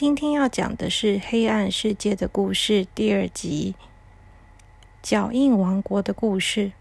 [0.00, 3.74] 今天要讲的是《黑暗世界的故事》第二集
[5.02, 6.72] 《脚印王国的故事》。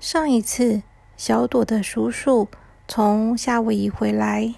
[0.00, 0.82] 上一次，
[1.16, 2.48] 小朵的叔叔
[2.88, 4.56] 从夏威夷回来，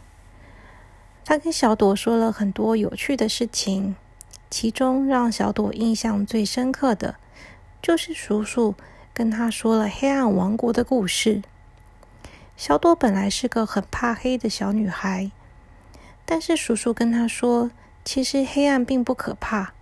[1.26, 3.96] 他跟小朵说了很多有趣的事情，
[4.48, 7.16] 其中让小朵印象最深刻的，
[7.82, 8.74] 就是叔叔
[9.12, 11.42] 跟他说了黑暗王国的故事。
[12.58, 15.30] 小朵本来是个很怕黑的小女孩，
[16.26, 17.70] 但是叔叔跟她说，
[18.04, 19.74] 其实黑暗并不可怕，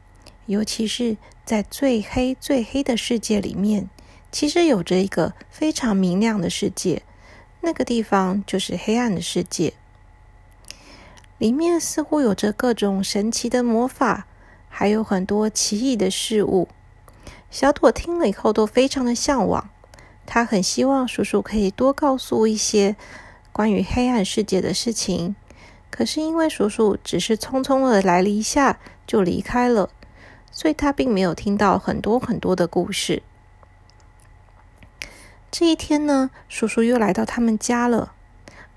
[0.44, 3.88] 尤其是在最黑、最黑的世界里面，
[4.30, 7.00] 其实有着一个非常明亮的世界，
[7.62, 9.72] 那个地方就是黑暗的世界，
[11.38, 14.26] 里面似乎有着各种神奇的魔法，
[14.68, 16.68] 还有很多奇异的事物。
[17.50, 19.70] 小朵听了以后都非常的向往。
[20.26, 22.96] 他很希望叔叔可以多告诉一些
[23.52, 25.36] 关于黑暗世界的事情，
[25.88, 29.88] 可是因为叔叔只是匆匆的来了一下就离开了，
[30.50, 33.22] 所以他并没有听到很多很多的故事。
[35.50, 38.12] 这一天呢，叔叔又来到他们家了，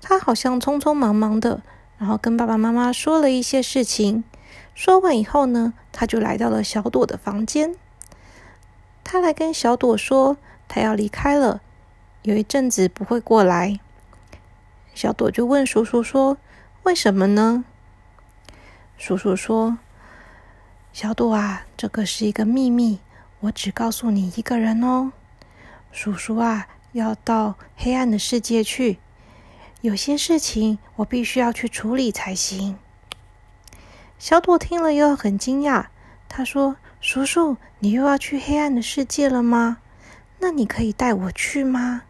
[0.00, 1.60] 他好像匆匆忙忙的，
[1.98, 4.24] 然后跟爸爸妈妈说了一些事情。
[4.72, 7.74] 说完以后呢，他就来到了小朵的房间，
[9.02, 10.38] 他来跟小朵说。
[10.72, 11.60] 他要离开了，
[12.22, 13.80] 有一阵子不会过来。
[14.94, 16.38] 小朵就问叔叔说
[16.84, 17.64] ：“为什么呢？”
[18.96, 19.78] 叔叔说
[20.94, 23.00] ：“小朵啊，这个是一个秘密，
[23.40, 25.10] 我只告诉你一个人哦。
[25.90, 29.00] 叔叔啊，要到黑暗的世界去，
[29.80, 32.78] 有些事情我必须要去处理才行。”
[34.20, 35.86] 小朵听了又很惊讶，
[36.28, 39.78] 他说：“叔叔，你又要去黑暗的世界了吗？”
[40.40, 42.02] 那你可以带我去吗？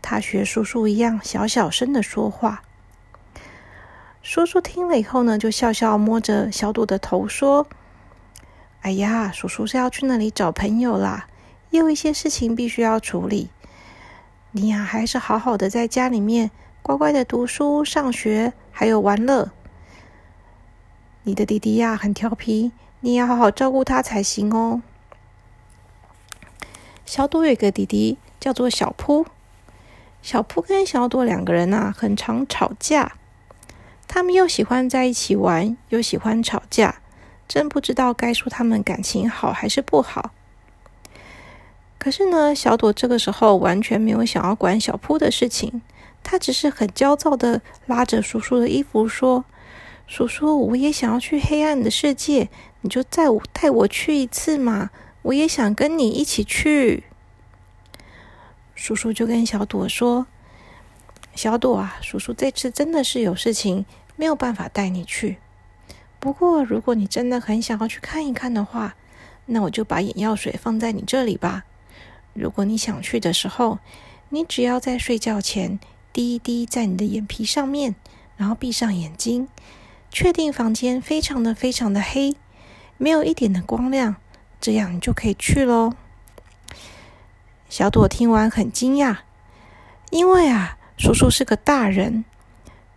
[0.00, 2.62] 他学叔叔一样小小声的说话。
[4.22, 7.66] 叔叔听了以后呢，就笑笑摸着小朵的头说
[8.82, 11.26] ：“哎呀，叔叔是要去那里找朋友啦，
[11.70, 13.50] 也有一些事情必须要处理。
[14.52, 16.50] 你呀，还是好好的在家里面
[16.80, 19.50] 乖乖的读书、上学，还有玩乐。
[21.24, 24.80] 你的弟弟呀，很调皮，你要好好照顾他才行哦。”
[27.08, 29.24] 小朵有一个弟弟，叫做小扑。
[30.20, 33.12] 小扑跟小朵两个人呐，很常吵架。
[34.06, 37.00] 他们又喜欢在一起玩，又喜欢吵架，
[37.48, 40.32] 真不知道该说他们感情好还是不好。
[41.96, 45.80] 可是呢，小朵这个时候完全没有想要管小扑的事情，
[46.22, 49.46] 他只是很焦躁的拉着叔叔的衣服说
[50.06, 52.50] ：“叔叔，我也想要去黑暗的世界，
[52.82, 54.90] 你就带我带我去一次嘛。”
[55.22, 57.04] 我也想跟你一起去。
[58.74, 60.26] 叔叔就跟小朵说
[61.34, 63.84] ：“小朵啊，叔叔这次真的是有事情，
[64.16, 65.38] 没有办法带你去。
[66.20, 68.94] 不过，如果你真的很想要去看一看的话，
[69.46, 71.64] 那我就把眼药水放在你这里吧。
[72.34, 73.80] 如果你想去的时候，
[74.28, 75.80] 你只要在睡觉前
[76.12, 77.96] 滴一滴在你的眼皮上面，
[78.36, 79.48] 然后闭上眼睛，
[80.10, 82.36] 确定房间非常的非常的黑，
[82.96, 84.14] 没有一点的光亮。”
[84.60, 85.92] 这样你就可以去喽。
[87.68, 89.18] 小朵听完很惊讶，
[90.10, 92.24] 因为啊，叔叔是个大人，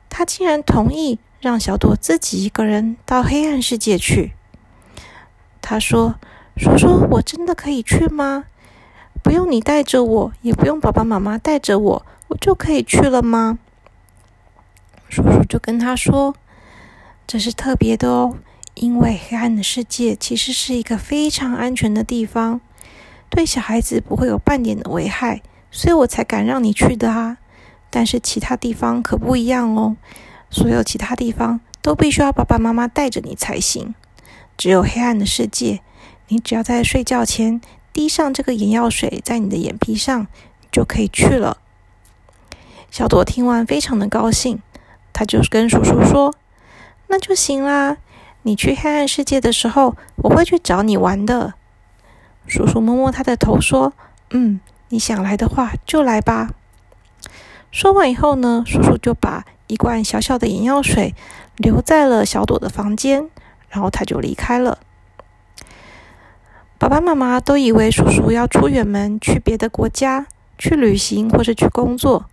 [0.09, 4.33] 他竟然同意让小朵自己一个人到黑暗世界去。
[5.61, 6.15] 他说
[6.57, 8.45] ：“叔叔，我真的可以去吗？
[9.21, 13.59] 不用你带着我，也不用爸爸妈妈带着我，我就可以去了吗？”
[15.09, 16.33] 叔叔就跟他说
[17.27, 18.37] ：“这是特别的哦。”
[18.81, 22.59] 因为黑暗的世界其实是一个非常安全的地方，
[23.29, 27.37] 对小孩子不会有半点的危害，所以我才敢让你去的啊。
[27.91, 29.97] 但是其他地方可不一样哦，
[30.49, 33.93] 所有其他地方都必须要爸爸妈妈带着你才行。
[34.57, 35.81] 只有黑暗的世界，
[36.29, 37.61] 你只要在睡觉前
[37.93, 40.25] 滴上这个眼药水在你的眼皮上，
[40.71, 41.57] 就可以去了。
[42.89, 44.59] 小朵听完非常的高兴，
[45.13, 46.33] 他就跟叔叔说
[47.09, 47.97] ：“那就行啦。”
[48.43, 51.53] 你去黑暗世界的时候，我会去找你玩的。
[52.47, 53.93] 叔叔摸摸他的头，说
[54.31, 54.59] ：“嗯，
[54.89, 56.49] 你想来的话就来吧。”
[57.71, 61.15] 说完以后呢，叔叔就把一罐小小的眼药水
[61.55, 63.29] 留在了小朵的房间，
[63.69, 64.79] 然后他就离开了。
[66.77, 70.25] 爸爸妈妈都以为叔叔要出远门去别的国家
[70.57, 72.25] 去旅行或者去工作，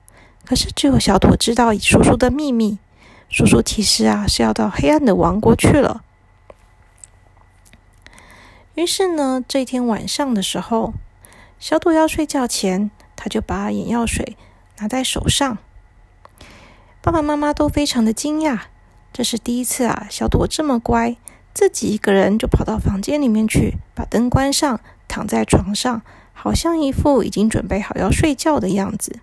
[0.44, 2.78] 可是只有小朵知道叔叔的秘密。
[3.28, 6.02] 叔叔其实啊是要到黑暗的王国去了。
[8.75, 10.94] 于是呢，这天晚上的时候，
[11.58, 14.36] 小朵要睡觉前，他就把眼药水
[14.78, 15.58] 拿在手上。
[17.02, 18.60] 爸爸妈妈都非常的惊讶，
[19.12, 21.16] 这是第一次啊，小朵这么乖，
[21.52, 26.02] 自己一个人就跑到房间里面去，把灯关上，躺在床上，
[26.32, 29.19] 好像一副已经准备好要睡觉的样子。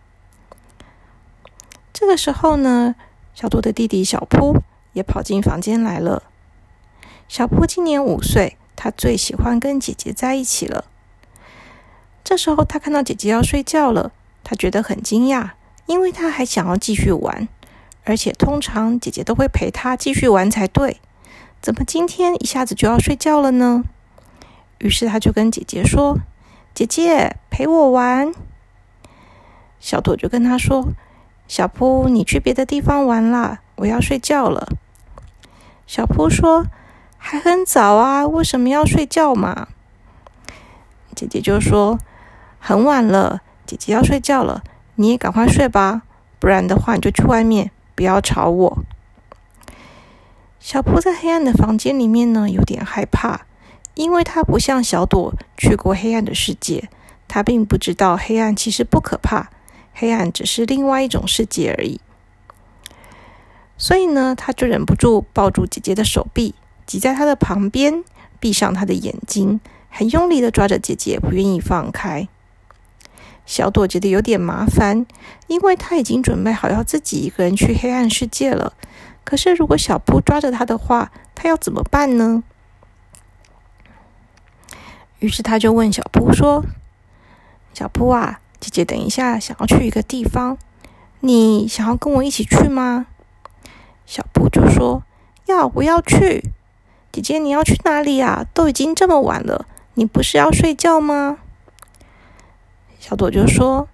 [1.94, 2.96] 这个时候呢，
[3.36, 4.62] 小朵的弟弟小扑
[4.94, 6.24] 也跑进房间来了。
[7.28, 10.86] 小扑今年五岁，他最喜欢跟姐姐在一起了。
[12.24, 15.50] 这时候他看到姐姐要睡觉了，他觉得很惊讶，
[15.86, 17.50] 因为他还想要继续玩，
[18.06, 21.02] 而且通常姐姐都会陪他继续玩才对，
[21.62, 23.84] 怎么今天一下子就要睡觉了呢？
[24.78, 26.20] 于是他就跟姐姐说
[26.74, 28.32] ：“姐姐陪我玩。”
[29.82, 30.94] 小朵就跟他说。
[31.48, 34.68] 小扑，你去别的地方玩啦，我要睡觉了。
[35.86, 36.66] 小扑说
[37.18, 39.68] ：“还很早啊，为什么要睡觉嘛？”
[41.16, 42.00] 姐姐就说
[42.60, 44.64] ：“很晚了，姐姐要睡觉了，
[44.96, 46.02] 你也赶快睡吧，
[46.40, 48.84] 不然的话你就去外面，不要吵我。”
[50.60, 53.42] 小扑在黑暗的房间里面呢，有点害怕，
[53.94, 56.90] 因为他不像小朵去过黑暗的世界，
[57.28, 59.52] 他并不知道黑暗其实不可怕。
[59.98, 62.02] 黑暗只是另外一种世界而已，
[63.78, 66.54] 所以呢，他就忍不住抱住姐姐的手臂，
[66.86, 68.04] 挤在她的旁边，
[68.42, 72.28] 闭上她的眼睛，很用力的抓着姐姐，不愿意放开。
[73.46, 75.06] 小朵觉得有点麻烦，
[75.48, 78.74] 因为她已经准备好要自己一个人去黑暗世界了。
[79.24, 82.44] 可是如果小布抓着她的话，她要怎么办呢？
[85.20, 86.66] 于是他就问小布说
[87.74, 90.58] ：“小布啊。”姐姐，等一下，想要去一个地方，
[91.20, 93.08] 你想要跟我一起去吗？
[94.06, 95.04] 小布就说
[95.48, 96.52] ：“要，我要去。”
[97.12, 98.46] 姐姐，你要去哪里啊？
[98.54, 101.38] 都已经这么晚了，你不是要睡觉吗？
[103.00, 103.88] 小朵就说：“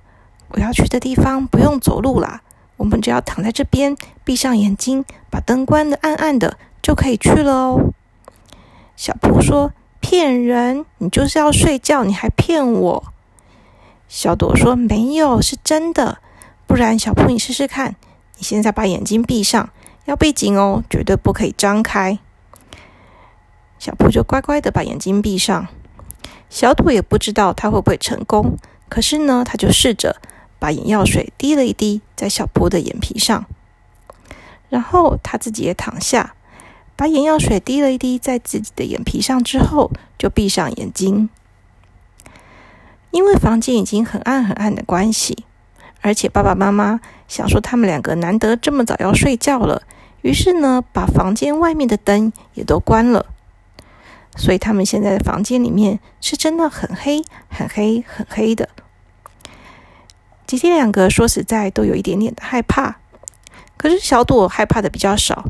[0.49, 2.41] 我要去的地方不用走路啦，
[2.77, 7.93] 我们只要躺在这边，闭上眼睛，把灯关的暗暗的，就可以去了哦。”
[8.97, 9.71] 小布说
[10.01, 10.85] ：“骗人！
[10.97, 13.03] 你就是要睡觉，你还骗我。”
[14.13, 16.17] 小朵说：“没有，是真的。
[16.67, 17.95] 不然，小扑，你试试看。
[18.35, 19.69] 你现在把眼睛闭上，
[20.03, 22.19] 要闭紧哦，绝对不可以张开。”
[23.79, 25.69] 小扑就乖乖的把眼睛闭上。
[26.49, 28.57] 小朵也不知道他会不会成功，
[28.89, 30.17] 可是呢，他就试着
[30.59, 33.45] 把眼药水滴了一滴在小扑的眼皮上，
[34.67, 36.35] 然后他自己也躺下，
[36.97, 41.29] 把眼药水滴了一滴在自己的眼皮上之后，就闭上眼睛。
[43.11, 45.45] 因为房间已经很暗很暗的关系，
[46.01, 49.83] 而且爸爸妈妈想说他们两个难得这么早要睡觉了，
[50.21, 53.25] 于是呢，把房间外面的灯也都关了。
[54.37, 58.69] 所以他们现在的房间里面是真的很黑、很黑、很黑的。
[60.47, 62.95] 姐姐两个说实在都有一点点的害怕，
[63.75, 65.45] 可是小朵害怕的比较少，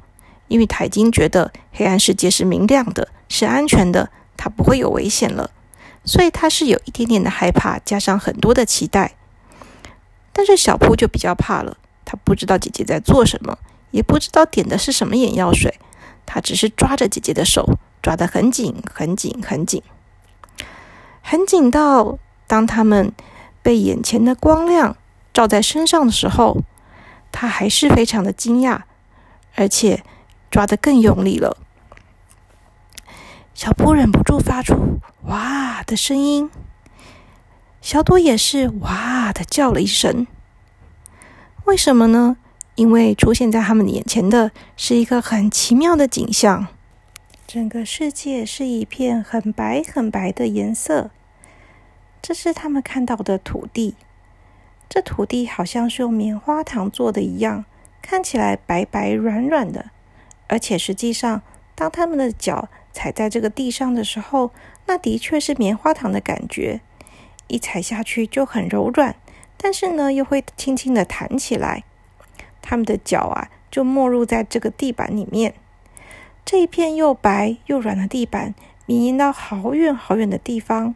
[0.47, 5.51] 因为他已经觉得黑暗世界是明亮的，是安全的，他不会有危险了。
[6.03, 9.15] 所以他是有一点点的害怕，加上很多的期待。
[10.33, 13.57] 但是小扑就比较怕了，他不知道姐姐在做什么，
[13.92, 15.80] 也不知道点的是什么眼药水，
[16.25, 19.83] 他只是抓着姐姐的手，抓得很紧、很紧、很紧，
[21.21, 22.18] 很紧到
[22.48, 23.12] 当他们
[23.62, 24.95] 被眼前的光亮
[25.33, 26.63] 照在身上的时候，
[27.31, 28.81] 他还是非常的惊讶，
[29.55, 30.03] 而且
[30.50, 31.58] 抓得更用力了。
[33.53, 36.50] 小布忍不住发出“哇”的声音，
[37.81, 40.25] 小朵也是“哇”的叫了一声。
[41.65, 42.38] 为什么呢？
[42.75, 46.67] 因为出现在他们眼前的是一个很奇妙的景象，
[47.46, 51.12] 整个世界是一片很白很白的颜色。
[52.22, 53.96] 这是他们看到的土地，
[54.89, 57.65] 这土地好像是用棉花糖做的一样，
[58.01, 59.91] 看起来白白软软的，
[60.48, 61.43] 而且实际上，
[61.75, 62.70] 当他们的脚。
[62.93, 64.51] 踩在这个地上的时候，
[64.86, 66.81] 那的确是棉花糖的感觉，
[67.48, 69.15] 一踩下去就很柔软，
[69.57, 71.83] 但是呢又会轻轻的弹起来。
[72.62, 75.55] 他们的脚啊就没入在这个地板里面，
[76.45, 78.53] 这一片又白又软的地板
[78.86, 80.95] 绵延到好远好远的地方，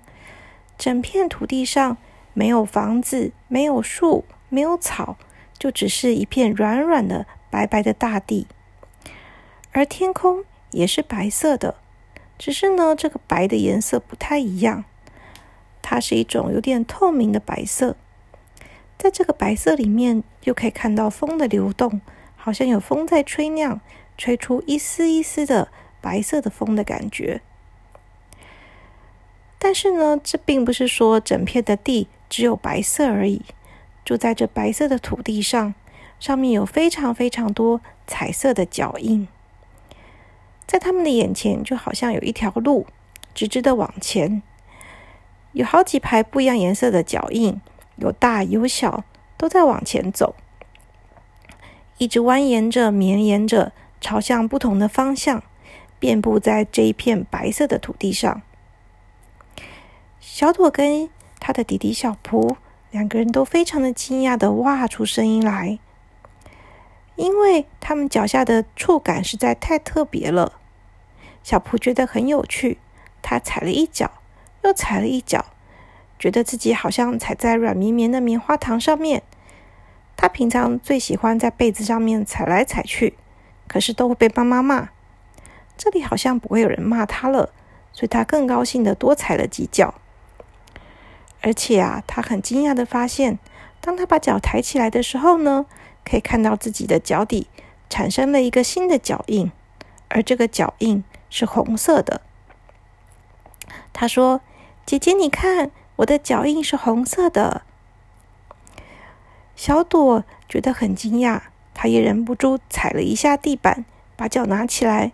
[0.77, 1.97] 整片土地上
[2.33, 5.17] 没有房子，没有树，没有草，
[5.57, 8.47] 就只是一片软软的白白的大地，
[9.71, 11.75] 而天空也是白色的。
[12.37, 14.83] 只是呢，这个白的颜色不太一样，
[15.81, 17.95] 它是一种有点透明的白色。
[18.97, 22.01] 在这个白色里面，又可以看到风的流动，
[22.35, 23.81] 好像有风在吹那样，
[24.17, 25.69] 吹出一丝一丝的
[26.01, 27.41] 白色的风的感觉。
[29.57, 33.41] 但是呢，这并不是说整片的地只有白色而已。
[34.03, 35.73] 住在这白色的土地上，
[36.19, 39.27] 上面有非常非常多彩色的脚印，
[40.67, 42.87] 在他们的眼前就好像有一条路，
[43.33, 44.41] 直直的往前，
[45.51, 47.61] 有好几排不一样颜色的脚印，
[47.97, 49.03] 有大有小，
[49.37, 50.35] 都在往前走，
[51.97, 55.43] 一直蜿蜒着、绵延着，朝向不同的方向，
[55.99, 58.41] 遍布在这一片白色的土地上。
[60.19, 62.57] 小朵跟他的弟弟小蒲
[62.89, 65.79] 两个人都非常的惊讶的哇出声音来。
[67.15, 70.53] 因为他们脚下的触感实在太特别了，
[71.43, 72.77] 小蒲觉得很有趣。
[73.21, 74.11] 他踩了一脚，
[74.63, 75.45] 又踩了一脚，
[76.19, 79.23] 觉得自己好像踩在软绵绵的棉花糖上面。
[80.17, 83.17] 他平常最喜欢在被子上面踩来踩去，
[83.67, 84.89] 可是都会被妈妈骂。
[85.77, 87.51] 这里好像不会有人骂他了，
[87.91, 89.95] 所以他更高兴的多踩了几脚。
[91.41, 93.39] 而且啊，他很惊讶的发现，
[93.81, 95.65] 当他把脚抬起来的时候呢？
[96.05, 97.47] 可以看到自己的脚底
[97.89, 99.51] 产生了一个新的脚印，
[100.07, 102.21] 而这个脚印是红色的。
[103.91, 104.41] 他说
[104.85, 107.63] ：“姐姐，你看，我的脚印是红色的。”
[109.55, 111.41] 小朵觉得很惊讶，
[111.73, 113.85] 她也忍不住踩了一下地板，
[114.15, 115.13] 把脚拿起来。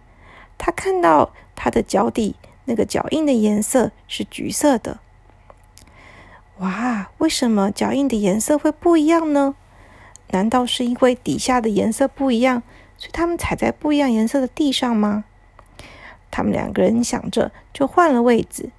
[0.57, 4.99] 她看到她的脚底那个脚印的颜色是橘色的。
[6.57, 9.55] 哇，为什么脚印的颜色会不一样呢？
[10.31, 12.63] 难道是因为底下的颜色不一样，
[12.97, 15.23] 所以他们踩在不一样颜色的地上吗？
[16.29, 18.69] 他们两个人想着，就换了位置。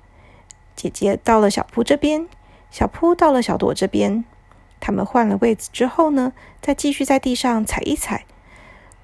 [0.75, 2.27] 姐姐到了小铺这边，
[2.71, 4.25] 小铺到了小朵这边。
[4.81, 8.25] 他们换了位置之后呢，再继续在地上踩一踩。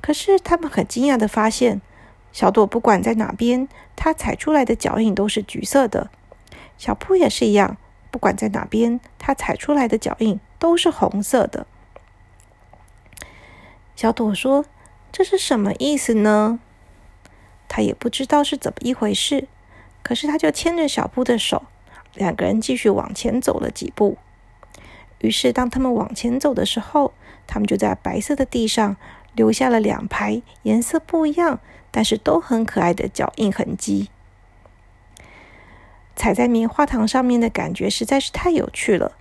[0.01, 1.81] 可是他们很惊讶的发现，
[2.33, 6.11] 小朵不管在哪边，它踩出来的脚印都是橘色的。
[6.77, 7.77] 小铺也是一样，
[8.11, 11.67] 不管在哪边，它踩出来的脚印都是红色的。
[13.99, 14.65] 小朵说
[15.11, 16.61] ：“这是什么意思呢？”
[17.67, 19.49] 他也不知道是怎么一回事，
[20.05, 21.65] 可是他就牵着小布的手，
[22.15, 24.17] 两个人继续往前走了几步。
[25.19, 27.13] 于是，当他们往前走的时候，
[27.49, 28.95] 他们就在白色的地上
[29.35, 31.59] 留下了两排颜色不一样，
[31.91, 34.11] 但是都很可爱的脚印痕迹。
[36.15, 39.17] 踩在棉花糖上面的感觉实在是太有趣了，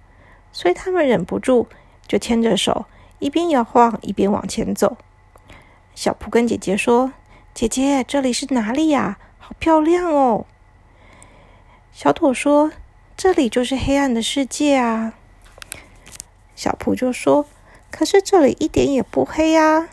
[0.52, 1.68] 所以他们忍不住
[2.08, 2.86] 就牵着手。
[3.20, 4.98] 一边摇晃一边往前走，
[5.96, 7.14] 小蒲跟姐姐说
[7.54, 9.18] ：“姐姐，这里是哪里呀？
[9.40, 10.46] 好漂亮哦！”
[11.92, 12.72] 小朵说
[13.18, 15.14] ：“这里就是黑暗的世界啊。”
[16.56, 17.48] 小蒲就说
[17.90, 19.90] ：“可是这里一点也不黑呀。”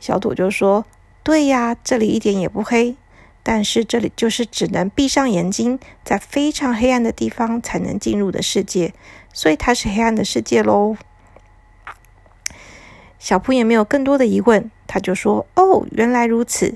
[0.00, 0.84] 小朵就说
[1.22, 2.96] ：“对呀，这里一点也不黑，
[3.44, 8.92] 但是这里就是只能闭上眼睛，在非常黑暗的地方才能进入的世界，
[9.32, 10.96] 所以它是黑暗的世界喽。”
[13.24, 16.74] 小扑也没有更多的疑问，他就说：“哦，原来如此。”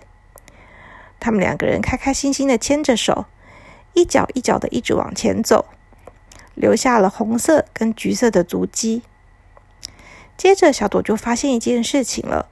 [1.20, 3.26] 他们两个人开开心心的牵着手，
[3.92, 5.66] 一脚一脚的一直往前走，
[6.54, 9.02] 留下了红色跟橘色的足迹。
[10.38, 12.48] 接着，小朵就发现一件事情了：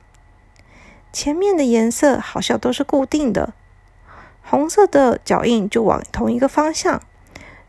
[1.11, 3.55] 前面的颜色好像都是固定的，
[4.43, 7.00] 红色的脚印就往同一个方向，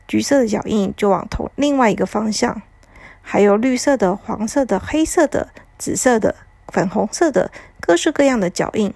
[0.05, 2.61] 橘色的脚印就往同另外一个方向，
[3.21, 5.47] 还有绿色的、黄色的、黑色的。
[5.77, 6.35] 紫色的、
[6.67, 8.93] 粉红色的，各式各样的脚印。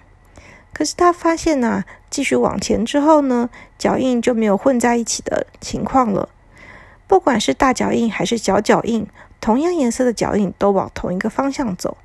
[0.74, 6.30] 可是他发现呢，继续往前之后呢，脚印就没有混在一起的情况了。
[7.08, 9.06] 不管是大脚印还是小脚印，
[9.42, 11.98] 同样颜色的脚印都往同一个方向走。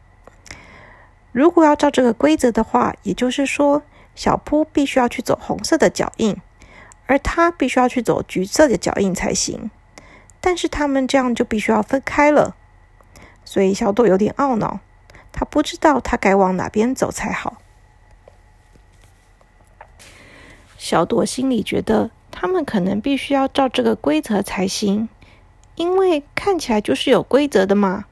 [1.31, 3.83] 如果要照这个规则的话，也就是说，
[4.15, 6.37] 小扑必须要去走红色的脚印，
[7.07, 9.71] 而他必须要去走橘色的脚印才行。
[10.41, 12.57] 但是他们这样就必须要分开了。
[13.47, 14.81] 所以小朵有点懊恼，
[15.33, 17.63] 他不知道他该往哪边走才好。
[20.77, 25.09] 小朵心里觉得他们可能必须要照这个规则才行，
[25.77, 28.05] 因为看起来就是有规则的嘛。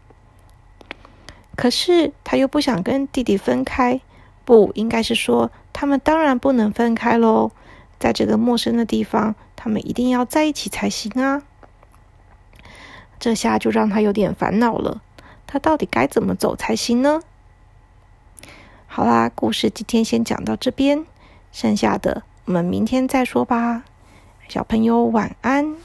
[1.56, 4.00] 可是他又不想跟弟弟分开，
[4.44, 7.52] 不应该是说他们当然不能分开喽。
[8.00, 11.42] 在这个陌生的地方，他们一定要在一起才行啊。
[13.20, 15.00] 这下就让他有点烦恼了。
[15.54, 17.22] 他到底该怎么走才行呢？
[18.88, 21.06] 好啦，故事今天先讲到这边，
[21.52, 23.84] 剩下的我们明天再说吧。
[24.48, 25.76] 小朋友晚安。